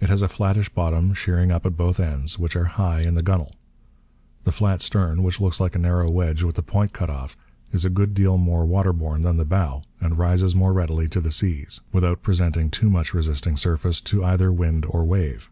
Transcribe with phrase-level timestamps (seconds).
[0.00, 3.20] It has a flattish bottom, sheering up at both ends, which are high in the
[3.22, 3.52] gunwale.
[4.44, 7.36] The flat stern, which looks like a narrow wedge with the point cut off,
[7.70, 11.30] is a good deal more waterborne than the bow and rises more readily to the
[11.30, 15.50] seas without presenting too much resisting surface to either wind or wave.